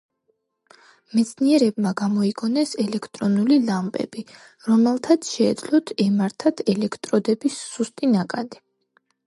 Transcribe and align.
მეცნიერებმა 1.17 1.91
გამოიგონეს 1.99 2.71
ელექტრონული 2.85 3.59
ლამპები, 3.67 4.25
რომელთაც 4.71 5.29
შეეძლოთ 5.37 5.95
ემართათ 6.07 6.67
ელექტროდების 6.77 7.63
სუსტი 7.75 8.15
ნაკადი. 8.19 8.65